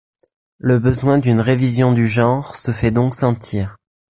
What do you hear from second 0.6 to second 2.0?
besoin d'une révision